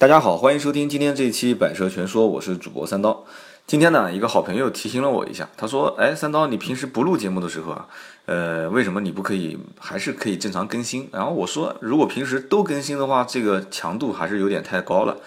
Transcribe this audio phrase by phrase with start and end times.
[0.00, 3.22] 大家好，欢迎收听今天这一期《百蛇全说》，我是主播三刀。
[3.66, 7.86] 今天呢，一个好朋友提醒了我一下，他说：“哎，三刀，你平时不录节目的时候啊，
[8.24, 15.18] 呃，为什么你不可以还是可以正常更新？”然后我说：“如果平时都更新的话，这个强度还是有点太高了。”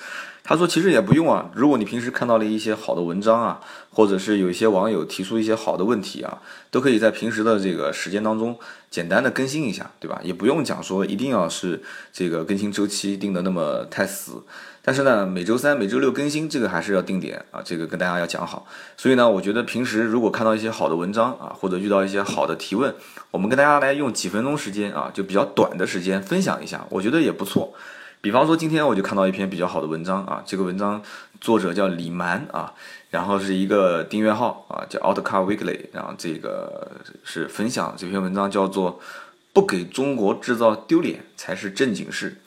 [0.45, 8.59] 他说：“其实也不用啊，如果你平时看到了一些好的文章啊，或者是有一些网友提出一些好的问题啊，都可以在平时的这个时间当中
[8.91, 10.19] 简单的更新一下，对吧？
[10.21, 14.43] 也不用讲说一定要是这个更新周期定的那么太死。
[14.81, 18.67] 但是呢，每周三、每周六更新，这个还是要定点啊，这个跟大家要讲好。
[18.97, 22.93] 所以呢，我觉得平时如果看到一些好的文章啊，或者遇到一些好的提问，
[23.31, 27.73] 我们跟大家来用几分钟时间啊，就比较短的时间分享一下，我觉得也不错。”
[28.23, 31.03] 比方说，今天我就看到一篇比较好的文章啊，这个文章
[31.41, 32.73] 作者叫李蛮啊，
[33.09, 36.89] 然后是一个订阅号啊，叫 Outcar Weekly，然后这个
[37.25, 38.97] 是分享这篇文章叫做
[39.51, 42.37] “不给中国制造丢脸才是正经事”。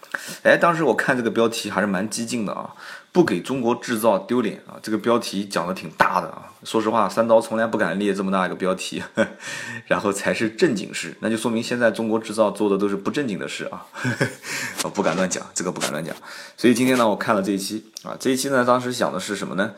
[0.42, 2.74] 哎，当时我看这个标题还是蛮激进的啊。
[3.12, 4.76] 不给中国制造丢脸啊！
[4.82, 6.52] 这个标题讲的挺大的啊。
[6.64, 9.02] 说实话，三刀从来不敢列这么大一个标题，
[9.88, 13.86] 然后才是正经事，那就说明现在中国制造做的都是不正经的事啊。
[14.84, 16.14] 我 不敢乱讲，这个不敢乱讲。
[16.58, 19.72] 所以今天呢，我看了这一期啊，这一期呢，当时想的是什么呢？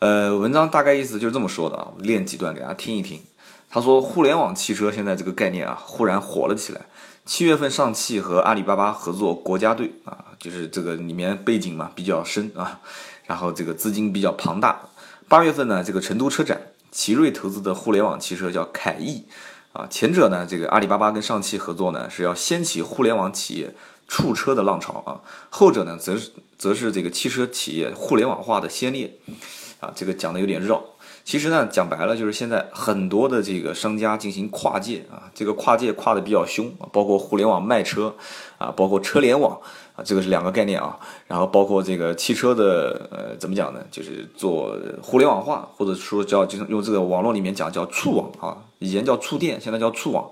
[0.00, 3.22] 呃，文章大概意思就是这么说的啊，练几段给大家听一听。
[3.70, 6.82] 他说，互联网汽车现在这个概念啊，忽然火了起来。
[7.26, 12.80] 七月份，上汽和阿里巴巴合作国家队啊，就是这个里面背景嘛比较深啊，
[13.24, 14.82] 然后这个资金比较庞大。
[15.26, 19.24] 八月份呢，这个成都车展，奇瑞投资的互联网汽车叫凯翼
[19.72, 23.74] 啊，前者呢，这个阿里巴巴跟上汽合作呢，是要掀起互联网企业
[24.06, 29.10] 触车的浪潮啊，后者呢，则是则是这个汽车企业互联网化的先烈
[29.80, 30.84] 啊，这个讲的有点绕。
[31.24, 38.14] 其实呢，讲白了就是现在很多的这个商家进行跨界啊，这个跨界跨的比较凶啊，包括互联网卖车
[38.58, 39.58] 啊，包括车联网
[39.96, 40.98] 啊，这个是两个概念啊。
[41.26, 43.80] 然后包括这个汽车的呃，怎么讲呢？
[43.90, 50.30] 就是做互联网化，或者说叫就用这个网络里面讲叫触网啊，以前叫触电，现在叫触网。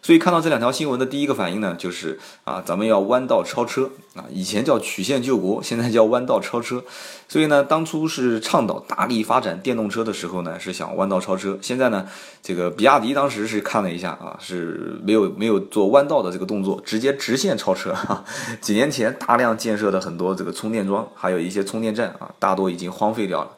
[0.00, 4.24] 所以看到这两条新闻的第一个反应呢，就是啊，咱们要弯道超车啊！
[4.30, 6.82] 以前叫曲线救国，现在叫弯道超车。
[7.28, 11.58] 所以呢，当初是倡导大力发展电动车的时候呢，是想弯道超车。
[11.60, 12.06] 现在呢，
[12.42, 17.94] 这个比亚迪当时是看了一下啊，是没有没有做弯道的这个动作，直接直线超车。
[18.62, 23.50] 几年前大量建设的很多这个充电桩，还有一些充电站啊，大多已经荒废掉了。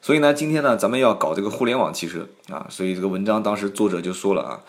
[0.00, 4.60] 所以呢，今天呢，咱们要搞这个互联网汽车啊，所以这个文章当时作者就说了啊。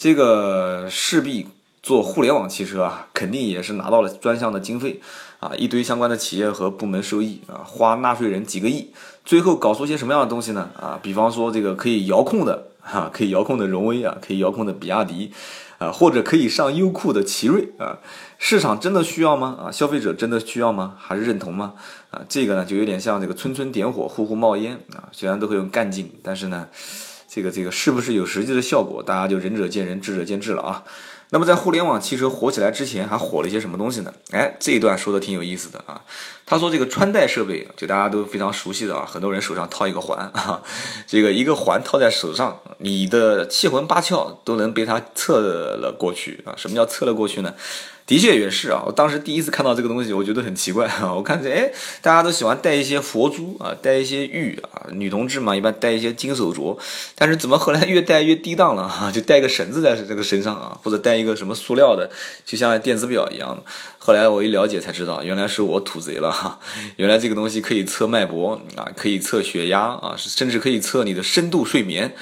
[0.00, 1.46] 这个势必
[1.82, 4.98] 做互联网汽车啊，肯定也是拿到了专项的经费
[5.40, 8.88] 啊，一堆相关的企业和部门受益啊，花纳税人几个亿，
[9.26, 10.70] 最后搞出些什么样的东西呢？
[10.80, 15.32] 啊，比方说这个可以遥控的哈， 可以遥控的荣威啊，可以遥控的比亚迪
[15.76, 17.98] 啊，或者可以上优酷的奇瑞啊，
[18.38, 19.66] 市场真的需要吗？
[19.66, 20.96] 啊，消费者真的需要吗？
[20.98, 21.74] 还是认同吗？
[22.10, 26.66] 啊，这个呢就有点像这个村村点火，户户冒烟啊，虽然都会用干劲，但是呢。
[27.32, 29.00] 这个这个是不是有实际的效果？
[29.00, 30.82] 大家就仁者见仁，智者见智了啊。
[31.28, 34.12] 那么在互联网汽车火起来之前，还火了一些什么东西呢？
[34.32, 36.02] 哎，这一段说的挺有意思的啊。
[36.44, 40.60] 他说这个穿戴设备，就大家都非常熟悉的啊，很多人手上套一个环啊，
[41.06, 45.38] 这个一个环套在手上，你的七魂八窍都能被它测
[45.76, 46.54] 了过去啊。
[46.56, 47.54] 什么叫测了过去呢？
[48.10, 51.14] 的确也是啊，我当时第一次看到这个东西，我觉得很奇怪啊。
[51.14, 51.70] 我看这，哎，
[52.02, 56.76] 大家都喜欢戴一些佛珠啊，戴一些玉啊，女同志嘛，一般戴一些金手镯。
[57.14, 59.12] 但是怎么后来越戴越低档了哈？
[59.14, 62.10] 就戴个绳子在这个身上啊，或者戴一个什么塑料的，
[62.44, 63.62] 就像电子表一样的。
[63.98, 66.58] 后来我一了解才知道，原来是我土贼了哈。
[66.96, 72.12] 原来这个东西可以测脉搏啊，可以测血压啊，甚至可以测你的深度睡眠。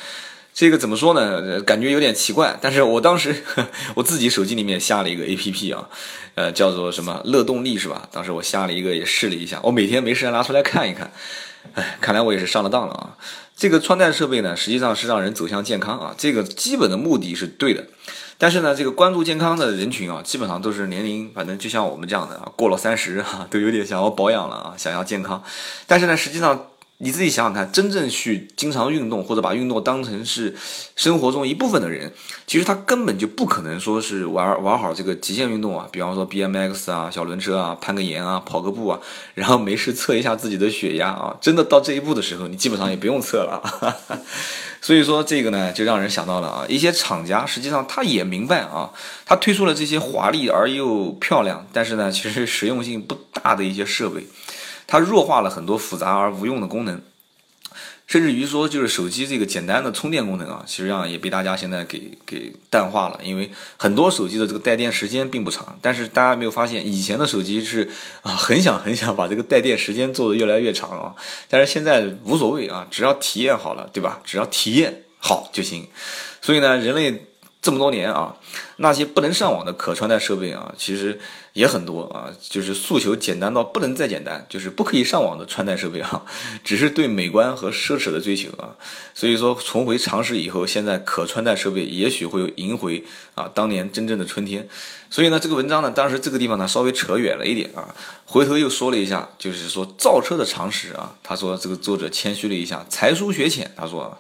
[0.59, 1.63] 这个怎么说呢？
[1.63, 3.45] 感觉有点奇怪，但是我当时
[3.95, 5.89] 我自己手机里面下了一个 A P P 啊，
[6.35, 8.09] 呃，叫做什么乐动力是吧？
[8.11, 11.13] 当时我下了一个也试了一下，我每天没事拿出来看一看，
[11.75, 13.15] 哎，看来我也是上了当了啊。
[13.57, 17.87] 这个穿戴设备呢，实际上是让人走向健康啊，这个基本的目的是对的，
[18.37, 25.41] 但是呢，这个关注健康的人群啊，基本上都是年龄，反正就像我们这样的啊，过了三十哈，都有点想要保养了啊，想要健康，
[25.87, 26.67] 但是呢，实际上。
[27.01, 30.57] 你自己想想看，真正去经常运动或者把运动当成是
[30.97, 32.13] 生活中一部分的人，
[32.45, 38.99] 其实他根本就不可能说是玩玩好这个极限运动啊，比方说 B M X 啊、小轮车啊、攀个岩啊、跑个步啊，
[39.35, 41.37] 然后没事测一下自己的血压啊。
[41.41, 43.63] 真的到这一步的时候，你基本上也不用测了。
[44.83, 48.91] 所以说这个呢，就让人想到了啊，一些厂家实际上他也明白啊，
[49.25, 54.27] 他推出了这些华丽而又漂亮，但是呢，其实实用性不大的一些设备。
[54.89, 57.01] 它弱化了很多复杂而无用的功能，
[58.07, 63.21] 甚至于说，就是手机这个简单的充电功能啊，实际上也被大家现在给给淡化了。
[63.23, 67.91] 因为很多手机的这个带电时间并不长，但是大家没有发现，以前的手机是
[68.23, 71.15] 啊，很想很想把这个带电时间做得越来越长啊。
[71.49, 74.21] 但是现在无所谓啊，只要体验好了，对吧？
[74.25, 75.87] 只要体验好就行。
[76.41, 77.27] 所以呢，人类。
[77.61, 78.37] 这么多年啊，
[78.77, 81.21] 那些不能上网的可穿戴设备啊，其实
[81.55, 86.25] 也很多啊，就是诉求简单到不能再简单，就是不可以上网的穿戴设备啊，
[86.63, 88.77] 只是对美观和奢侈的追求啊。
[89.13, 94.69] 所以说重回常识以后，现在可穿戴设备也许会赢回啊当年真正的春天。
[95.11, 97.93] 所以呢，这个文章呢，当时这个地方呢稍微扯远了一点啊，
[98.25, 101.13] 回头又说了一下，就是说造车的常识啊。
[101.25, 103.73] 他说这个作者谦虚了一下，才疏学浅。
[103.77, 104.17] 他说。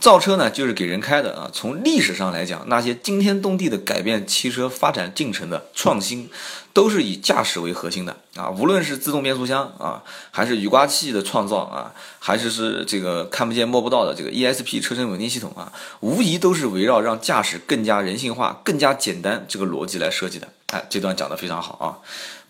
[0.00, 1.50] 造车呢，就是给人开的啊。
[1.52, 6.30] 从历史上来讲，那些惊天动地的改变汽车发展进程的创新，
[6.72, 8.48] 都是以驾驶为核心的啊。
[8.50, 15.70] 无论是自动变速箱啊，还是雨刮器的创造啊，还是是这个看不见摸不到的这个 ESP 车身稳定系统啊，
[16.00, 20.48] 无疑都是围绕让驾驶更加人性化、更加简单这个逻辑来设计的。
[20.68, 21.98] 哎，这段讲的非常好啊。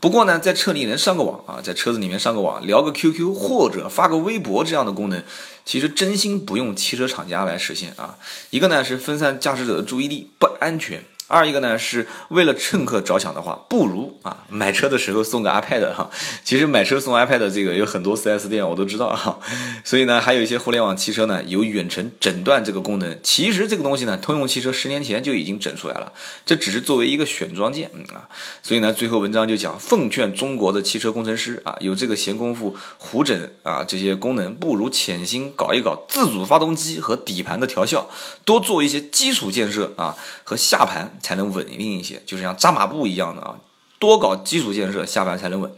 [0.01, 5.23] 不过呢，在车里能上个网啊，在车子里面上个网，聊个 QQ 或者发个微博这样的功能，
[5.67, 8.17] 其实真心不用汽车厂家来实现啊。
[8.49, 11.05] 一个呢是分散驾驶者的注意力，不安全。
[11.31, 16.11] 二一个呢，是为了乘客着想的话，不如啊买车的时候送个 iPad 哈。
[16.43, 19.39] 其实买车送 iPad 这个有很多 4S 店我都知道哈。
[19.85, 23.17] 所以呢，还有一些互联网汽车呢有远程诊断这个功能。
[23.23, 26.13] 其实这个东西呢，通用汽车十年前就已经整出来了，
[26.45, 28.27] 这只是作为一个选装件啊。
[28.61, 38.11] 所以呢，最后文章就讲，奉劝中国的汽车工程师啊，有这个闲工夫胡整啊这些功能，不如潜心搞一搞自主发动机和底盘的调校，
[38.45, 41.17] 多做一些基础建设啊和下盘。
[41.21, 43.57] 才能稳定一些，就是像扎马步一样的啊，
[43.99, 45.73] 多搞基础建设，下盘才能稳。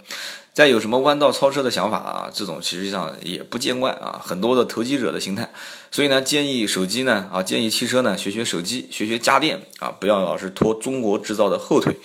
[0.54, 5.50] 再有什么弯道超车的想法啊，这种实际上也不见怪啊，很多的投机者的心态。
[5.90, 11.96] 所以呢，建议手机呢啊，建议汽车呢学学手机，学学家电啊，不要老是拖中国制造的后腿。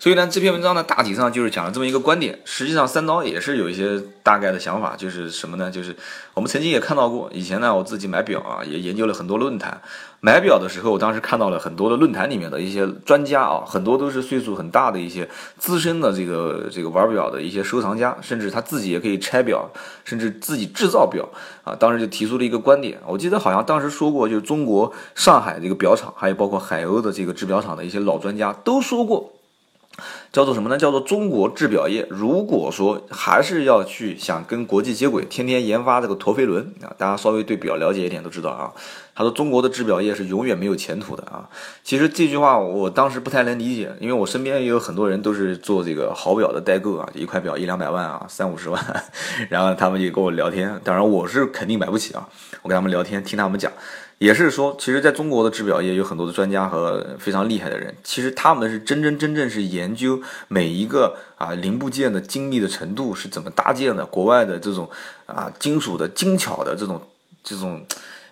[0.00, 2.38] 所以呢，这篇文章呢，大体上就是讲了这么一个观点。
[2.44, 5.70] 实际上，三刀也是有一些大概的想法，就是什么呢？
[5.72, 5.96] 就是
[6.34, 9.80] 我们曾经也看到过，以前呢，我自己买表啊，也研究了很多论坛。
[10.20, 15.28] 买表的时候，我当时看到了很多的论坛里面的一些专家啊，很多都是岁数很大的一些
[15.58, 19.68] 资深的这个这个玩表的一些收藏家，甚至他自己也可以拆表，
[20.04, 21.28] 甚至自己制造表
[21.64, 21.74] 啊。
[21.74, 29.32] 当时就提出了一个观点，我记得好像当时说过，就是中国上海这个表厂，还有包括海鸥的这个制表厂的一些老专家都说过。
[30.32, 30.76] 叫做什么呢？
[30.76, 32.06] 叫做中国制表业。
[32.10, 38.72] 如果说还是要去想跟国际接轨，天天研发这个陀飞轮啊，大家稍微对表了解一点都知道啊。
[39.18, 41.50] 他说中国的制表业是永远没有前途的啊。
[41.82, 48.80] 其实这句话我当时不太能理解，因为我身边也有很多人都是做这个好表的代购啊，一块表一两百万啊，三五十万，
[49.50, 50.80] 然后他们就跟我聊天。
[50.84, 52.28] 当然我是肯定买不起啊，
[52.62, 53.72] 我跟他们聊天，听他们讲。
[54.18, 64.06] 也是说，其实，在中国的制表业有很多的专家和非常厉害的人，其实他们是真真正正是研究每一个啊零部件的精密的程度是怎么搭建的。
[64.06, 64.88] 国外的这种
[65.26, 67.00] 啊金属的精巧的这种
[67.44, 67.84] 这种，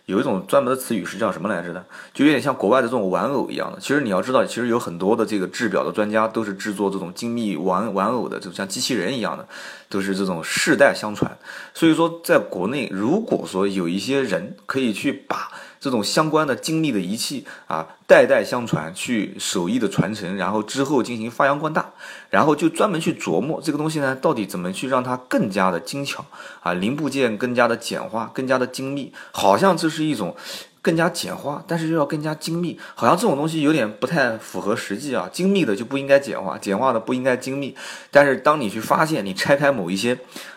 [0.07, 1.85] 有一种专门的词语是叫什么来着的？
[2.15, 3.81] 就有点像国外的这种玩偶一样的。
[3.81, 9.49] 其实你要知道，其实有很多的这个制表的专家都是制作这种精密玩玩偶的，就像机器人一样的，
[9.89, 11.37] 都是这种世代相传。
[11.75, 15.51] 所以说，在国内，如果说有一些人可以去把
[15.81, 21.91] 这种相关的精密的仪器啊，代代相传，去手艺的传承，然后之后进行发扬光大，
[22.31, 26.25] 然后就专门去琢磨这个东西呢，到底怎么去让它更加的精巧
[26.61, 30.37] 啊，零部件更加的简化，更加的精密，好像这是一种。
[30.83, 35.29] 更加简化，但是又要更加精密，好像这种东西有点不太符合实际啊。
[35.33, 37.75] 精密的就不应该简化，简化的不应该精密。
[38.13, 40.17] 但是当你去发现，你拆开某一些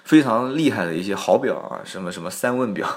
[0.10, 2.88] 非常厉害的一些好表啊，什么什么三问表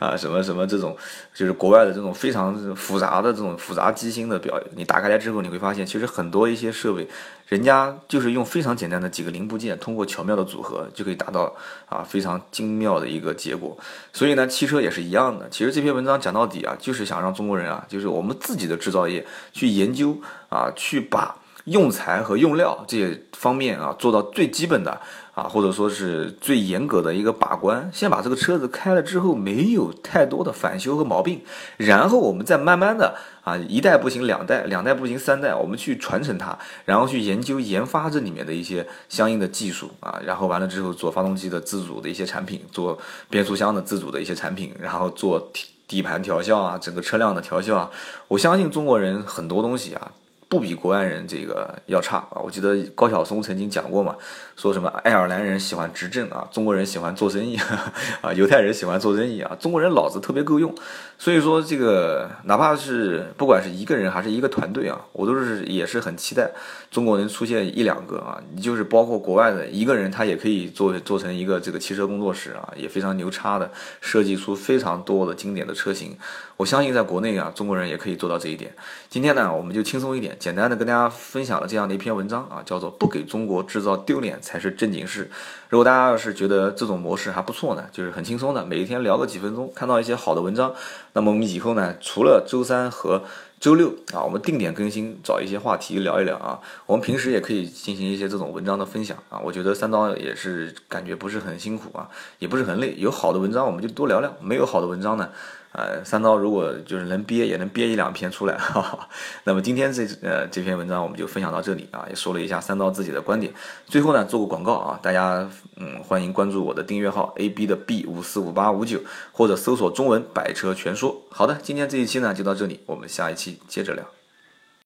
[0.00, 0.96] 啊， 什么什么这种，
[1.32, 7.06] 就是国外的这种非常复杂的这种复杂机芯的表，你打开来之后，你会发现，其实很多一些设备。
[7.46, 11.54] 人家就是用非常简单的几个零部件，通过巧妙的组合，就可以达到
[11.88, 13.76] 啊非常精妙的一个结果。
[14.12, 15.48] 所以呢，汽车也是一样的。
[15.50, 20.16] 其实这篇文章讲到底啊，就是想让中国人啊，就是我们自己的制造业去研究
[20.48, 21.36] 啊，去把
[21.70, 25.00] 用材和用料这些方面啊做到最基本的。
[25.32, 31.40] 啊，或者说是最严格的一个把关，先把这个车子开了之后，没有太多的返修和毛病，
[31.78, 42.98] 然后我们再慢慢的啊，一代不行两代，两代不行三代，我们去传承它，然后去研究研发这里面的一些相应的技术啊，然后完了之后做发动机的自主的一些产品，做
[43.30, 45.50] 变速箱的自主的一些产品，然后做
[45.86, 47.90] 底盘调校啊，整个车辆的调校啊，
[48.28, 50.10] 我相信中国人很多东西啊。
[50.50, 52.42] 不比国外人这个要差啊。
[52.42, 54.16] 我记得高晓松曾经讲过嘛，
[54.56, 57.56] 说什么爱尔兰人喜欢执政啊，中国人喜欢做生意
[58.20, 60.74] 啊，犹太人喜欢做生意啊，中国人脑子特别够用。
[61.16, 66.50] 所以说这个哪怕是不管是一个人还是一个团队啊，我都是也是很期待
[66.90, 76.16] 中国能出现一两个啊，你就是包括国外的一个人，他也可以做做成一个这个汽车工作室啊，也非常牛叉的设计出非常多的经典的车型。
[76.56, 78.74] 我相信在国内啊，中国人也可以做到这一点。
[79.08, 85.30] 今天呢，我们就轻松一点，简单的跟大家分享了这样的一篇文章啊，叫做“不给中国制造丢脸才是正经事”。
[85.68, 90.74] 如果大家要是觉得这种模式还不错呢，就是很轻松的，每一天聊个几分钟，看到一些好的文章，
[91.12, 93.22] 那么我们以后呢，除了周三和
[93.60, 96.58] 周六啊，我们定点更新，找一些话题聊一聊啊。
[96.86, 99.38] 我们平时也可以进行一些这种文章的分享啊。
[99.44, 102.94] 我觉得三刀也是感觉不是很辛苦啊，也不是很累。
[102.96, 105.28] 有好的文章我们就多聊聊，没有好的文章呢。
[105.72, 108.56] 呃，三刀如果就是能憋，也能憋一两篇出来。
[108.56, 109.08] 哈哈。
[109.44, 113.52] 那么今天这呃这篇文章我们就分享到这里啊，也说了一下三刀自己的观点。
[113.86, 119.00] 最后呢，做个广告啊，大家嗯欢迎关注我的订阅号 A B 的 B 五四五八五九，
[119.32, 121.22] 或者搜索中文百车全说。
[121.30, 124.19] 好的，今天这一期呢就到这里，我们下一期接着聊。